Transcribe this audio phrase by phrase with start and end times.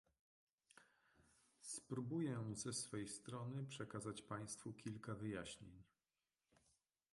[1.61, 5.83] Spróbuję ze swej strony przekazać państwu kilka wyjaśnień